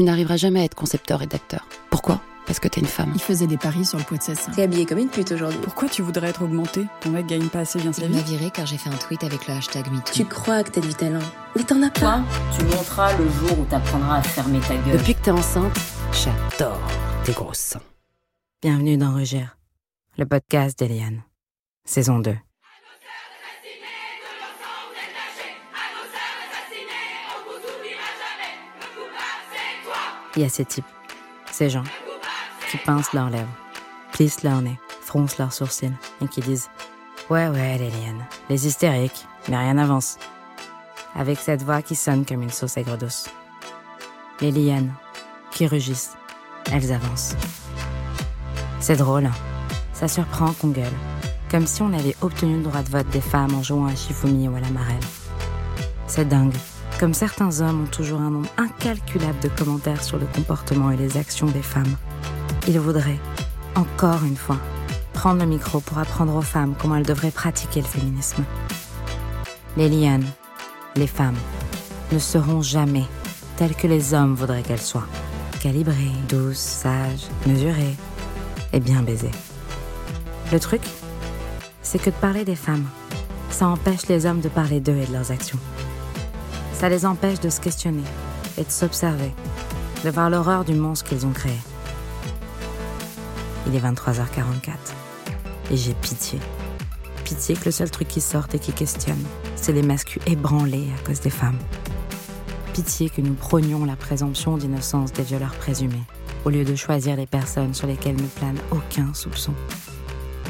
tu 0.00 0.04
n'arriveras 0.04 0.38
jamais 0.38 0.60
à 0.60 0.64
être 0.64 0.74
concepteur 0.74 1.20
et 1.20 1.26
d'acteur. 1.26 1.66
Pourquoi? 1.90 2.22
Parce 2.46 2.58
que 2.58 2.68
t'es 2.68 2.80
une 2.80 2.86
femme. 2.86 3.12
Il 3.14 3.20
faisait 3.20 3.46
des 3.46 3.58
paris 3.58 3.84
sur 3.84 3.98
le 3.98 4.04
pot 4.04 4.16
de 4.16 4.22
cesse. 4.22 4.48
T'es 4.56 4.62
habillée 4.62 4.86
comme 4.86 4.96
une 4.96 5.10
pute 5.10 5.30
aujourd'hui. 5.30 5.60
Pourquoi 5.62 5.90
tu 5.90 6.00
voudrais 6.00 6.30
être 6.30 6.40
augmentée? 6.40 6.86
Ton 7.02 7.10
mec 7.10 7.26
gagne 7.26 7.48
pas 7.48 7.58
assez 7.58 7.78
bien 7.78 7.92
sa 7.92 8.04
Il 8.04 8.08
vie. 8.08 8.16
m'a 8.16 8.22
viré 8.22 8.50
car 8.50 8.64
j'ai 8.64 8.78
fait 8.78 8.88
un 8.88 8.96
tweet 8.96 9.24
avec 9.24 9.46
le 9.46 9.52
hashtag 9.52 9.90
MeToo. 9.92 10.14
Tu 10.14 10.24
crois 10.24 10.64
que 10.64 10.70
t'as 10.70 10.80
du 10.80 10.94
talent, 10.94 11.20
mais 11.54 11.64
t'en 11.64 11.82
as 11.82 11.90
pas. 11.90 12.00
Toi, 12.00 12.24
tu 12.58 12.64
monteras 12.64 13.14
le 13.18 13.28
jour 13.28 13.58
où 13.58 13.64
t'apprendras 13.66 14.16
à 14.16 14.22
fermer 14.22 14.60
ta 14.60 14.74
gueule. 14.74 14.96
Depuis 14.96 15.14
que 15.14 15.20
t'es 15.20 15.32
enceinte, 15.32 15.78
j'adore 16.14 16.80
tes 17.24 17.32
gros 17.32 17.52
seins. 17.52 17.82
Bienvenue 18.62 18.96
dans 18.96 19.12
Rugir, 19.12 19.58
le 20.16 20.24
podcast 20.24 20.78
d'Eliane, 20.78 21.24
saison 21.84 22.20
2. 22.20 22.34
Il 30.36 30.42
y 30.42 30.44
a 30.44 30.48
ces 30.48 30.64
types, 30.64 30.84
ces 31.50 31.70
gens, 31.70 31.84
qui 32.70 32.76
pincent 32.78 33.12
leurs 33.12 33.30
lèvres, 33.30 33.48
plissent 34.12 34.44
leur 34.44 34.62
nez, 34.62 34.78
froncent 35.02 35.38
leurs 35.38 35.52
sourcils 35.52 35.92
et 36.22 36.28
qui 36.28 36.40
disent 36.40 36.70
Ouais, 37.28 37.48
ouais, 37.48 37.78
les 37.78 37.90
lianes, 37.90 38.24
les 38.48 38.66
hystériques, 38.66 39.26
mais 39.48 39.56
rien 39.56 39.74
n'avance. 39.74 40.18
Avec 41.16 41.38
cette 41.38 41.62
voix 41.62 41.82
qui 41.82 41.96
sonne 41.96 42.24
comme 42.24 42.42
une 42.42 42.50
sauce 42.50 42.76
aigre 42.76 42.96
douce. 42.96 43.28
Les 44.40 44.52
lianes, 44.52 44.92
qui 45.50 45.66
rugissent, 45.66 46.16
elles 46.72 46.92
avancent. 46.92 47.34
C'est 48.78 48.96
drôle, 48.96 49.26
hein. 49.26 49.34
ça 49.92 50.06
surprend 50.06 50.52
qu'on 50.52 50.68
gueule, 50.68 50.86
comme 51.50 51.66
si 51.66 51.82
on 51.82 51.92
avait 51.92 52.16
obtenu 52.20 52.58
le 52.58 52.62
droit 52.62 52.82
de 52.82 52.90
vote 52.90 53.10
des 53.10 53.20
femmes 53.20 53.54
en 53.54 53.62
jouant 53.62 53.86
à 53.86 53.96
Shifumi 53.96 54.48
ou 54.48 54.54
à 54.54 54.60
la 54.60 54.70
marelle. 54.70 55.00
C'est 56.06 56.28
dingue, 56.28 56.54
comme 57.00 57.14
certains 57.14 57.62
hommes 57.62 57.84
ont 57.84 57.90
toujours 57.90 58.20
un 58.20 58.28
nombre 58.28 58.50
incalculable 58.58 59.40
de 59.40 59.48
commentaires 59.48 60.04
sur 60.04 60.18
le 60.18 60.26
comportement 60.26 60.90
et 60.90 60.98
les 60.98 61.16
actions 61.16 61.46
des 61.46 61.62
femmes. 61.62 61.96
Ils 62.68 62.78
voudraient, 62.78 63.18
encore 63.74 64.22
une 64.22 64.36
fois, 64.36 64.58
prendre 65.14 65.40
le 65.40 65.46
micro 65.46 65.80
pour 65.80 65.96
apprendre 65.96 66.36
aux 66.36 66.42
femmes 66.42 66.74
comment 66.78 66.96
elles 66.96 67.06
devraient 67.06 67.30
pratiquer 67.30 67.80
le 67.80 67.86
féminisme. 67.86 68.44
Les 69.78 69.88
lianes, 69.88 70.26
les 70.94 71.06
femmes, 71.06 71.38
ne 72.12 72.18
seront 72.18 72.60
jamais 72.60 73.06
telles 73.56 73.74
que 73.74 73.86
les 73.86 74.12
hommes 74.12 74.34
voudraient 74.34 74.62
qu'elles 74.62 74.78
soient. 74.78 75.08
Calibrées, 75.62 76.12
douces, 76.28 76.58
sages, 76.58 77.28
mesurées 77.46 77.96
et 78.74 78.80
bien 78.80 79.00
baisées. 79.02 79.30
Le 80.52 80.60
truc, 80.60 80.82
c'est 81.80 81.98
que 81.98 82.10
de 82.10 82.16
parler 82.16 82.44
des 82.44 82.56
femmes, 82.56 82.84
ça 83.48 83.68
empêche 83.68 84.06
les 84.08 84.26
hommes 84.26 84.42
de 84.42 84.50
parler 84.50 84.80
d'eux 84.80 84.98
et 84.98 85.06
de 85.06 85.12
leurs 85.14 85.30
actions. 85.30 85.58
Ça 86.80 86.88
les 86.88 87.04
empêche 87.04 87.40
de 87.40 87.50
se 87.50 87.60
questionner 87.60 88.04
et 88.56 88.64
de 88.64 88.70
s'observer, 88.70 89.32
de 90.02 90.08
voir 90.08 90.30
l'horreur 90.30 90.64
du 90.64 90.72
monstre 90.72 91.10
qu'ils 91.10 91.26
ont 91.26 91.30
créé. 91.30 91.58
Il 93.66 93.76
est 93.76 93.80
23h44 93.80 94.70
et 95.70 95.76
j'ai 95.76 95.92
pitié. 95.92 96.38
Pitié 97.22 97.54
que 97.54 97.66
le 97.66 97.70
seul 97.70 97.90
truc 97.90 98.08
qui 98.08 98.22
sorte 98.22 98.54
et 98.54 98.58
qui 98.58 98.72
questionne, 98.72 99.22
c'est 99.56 99.74
les 99.74 99.82
masculins 99.82 100.24
ébranlés 100.26 100.88
à 100.98 101.06
cause 101.06 101.20
des 101.20 101.28
femmes. 101.28 101.58
Pitié 102.72 103.10
que 103.10 103.20
nous 103.20 103.34
prônions 103.34 103.84
la 103.84 103.96
présomption 103.96 104.56
d'innocence 104.56 105.12
des 105.12 105.22
violeurs 105.22 105.56
présumés, 105.56 106.06
au 106.46 106.48
lieu 106.48 106.64
de 106.64 106.76
choisir 106.76 107.14
les 107.14 107.26
personnes 107.26 107.74
sur 107.74 107.88
lesquelles 107.88 108.16
ne 108.16 108.26
plane 108.26 108.58
aucun 108.70 109.12
soupçon. 109.12 109.52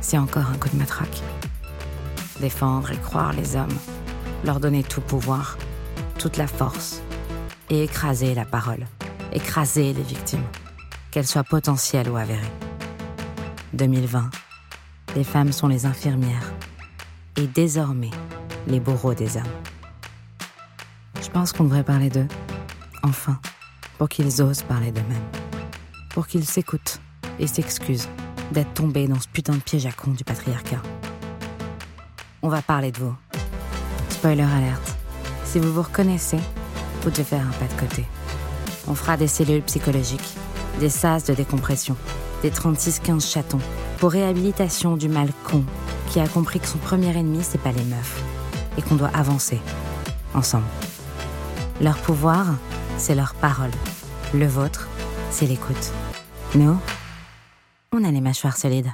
C'est 0.00 0.16
encore 0.16 0.48
un 0.48 0.56
coup 0.56 0.70
de 0.70 0.78
matraque. 0.78 1.20
Défendre 2.40 2.92
et 2.92 2.96
croire 2.96 3.34
les 3.34 3.56
hommes, 3.56 3.76
leur 4.42 4.58
donner 4.58 4.82
tout 4.82 5.02
pouvoir, 5.02 5.58
toute 6.18 6.36
la 6.36 6.46
force, 6.46 7.02
et 7.70 7.84
écraser 7.84 8.34
la 8.34 8.44
parole, 8.44 8.86
écraser 9.32 9.92
les 9.92 10.02
victimes, 10.02 10.44
qu'elles 11.10 11.26
soient 11.26 11.44
potentielles 11.44 12.08
ou 12.08 12.16
avérées. 12.16 12.40
2020, 13.72 14.30
les 15.16 15.24
femmes 15.24 15.52
sont 15.52 15.68
les 15.68 15.86
infirmières, 15.86 16.52
et 17.36 17.46
désormais 17.46 18.10
les 18.66 18.80
bourreaux 18.80 19.14
des 19.14 19.36
hommes. 19.36 19.42
Je 21.22 21.28
pense 21.30 21.52
qu'on 21.52 21.64
devrait 21.64 21.84
parler 21.84 22.10
d'eux, 22.10 22.28
enfin, 23.02 23.38
pour 23.98 24.08
qu'ils 24.08 24.42
osent 24.42 24.62
parler 24.62 24.92
d'eux-mêmes, 24.92 25.28
pour 26.10 26.26
qu'ils 26.26 26.46
s'écoutent 26.46 27.00
et 27.38 27.46
s'excusent 27.46 28.08
d'être 28.52 28.74
tombés 28.74 29.08
dans 29.08 29.20
ce 29.20 29.28
putain 29.28 29.54
de 29.54 29.60
piège 29.60 29.86
à 29.86 29.92
con 29.92 30.12
du 30.12 30.24
patriarcat. 30.24 30.82
On 32.42 32.48
va 32.48 32.62
parler 32.62 32.92
de 32.92 32.98
vous. 32.98 33.14
Spoiler 34.10 34.42
alerte. 34.42 34.93
Si 35.54 35.60
vous 35.60 35.72
vous 35.72 35.82
reconnaissez, 35.82 36.40
vous 37.02 37.10
devez 37.10 37.22
faire 37.22 37.46
un 37.46 37.52
pas 37.52 37.72
de 37.72 37.80
côté. 37.80 38.04
On 38.88 38.96
fera 38.96 39.16
des 39.16 39.28
cellules 39.28 39.62
psychologiques, 39.62 40.34
des 40.80 40.88
sas 40.88 41.22
de 41.26 41.32
décompression, 41.32 41.96
des 42.42 42.50
36-15 42.50 43.32
chatons, 43.32 43.60
pour 43.98 44.10
réhabilitation 44.10 44.96
du 44.96 45.08
mal 45.08 45.28
con 45.44 45.62
qui 46.10 46.18
a 46.18 46.26
compris 46.26 46.58
que 46.58 46.66
son 46.66 46.78
premier 46.78 47.16
ennemi, 47.16 47.44
c'est 47.44 47.60
pas 47.60 47.70
les 47.70 47.84
meufs, 47.84 48.20
et 48.76 48.82
qu'on 48.82 48.96
doit 48.96 49.12
avancer, 49.14 49.60
ensemble. 50.34 50.66
Leur 51.80 51.98
pouvoir, 51.98 52.46
c'est 52.98 53.14
leur 53.14 53.34
parole. 53.34 53.70
Le 54.34 54.48
vôtre, 54.48 54.88
c'est 55.30 55.46
l'écoute. 55.46 55.92
Nous, 56.56 56.76
on 57.92 58.02
a 58.02 58.10
les 58.10 58.20
mâchoires 58.20 58.56
solides. 58.56 58.90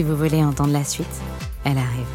Si 0.00 0.04
vous 0.04 0.16
voulez 0.16 0.42
entendre 0.42 0.72
la 0.72 0.82
suite, 0.82 1.20
elle 1.62 1.76
arrive. 1.76 2.06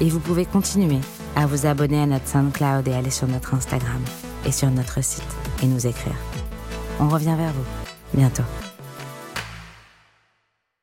Et 0.00 0.08
vous 0.08 0.20
pouvez 0.20 0.46
continuer 0.46 1.00
à 1.34 1.46
vous 1.46 1.66
abonner 1.66 2.00
à 2.00 2.06
notre 2.06 2.28
SoundCloud 2.28 2.86
et 2.86 2.92
aller 2.92 3.10
sur 3.10 3.26
notre 3.26 3.54
Instagram 3.54 4.00
et 4.46 4.52
sur 4.52 4.70
notre 4.70 5.02
site 5.02 5.24
et 5.60 5.66
nous 5.66 5.84
écrire. 5.84 6.14
On 7.00 7.08
revient 7.08 7.34
vers 7.36 7.52
vous 7.52 8.16
bientôt. 8.16 8.44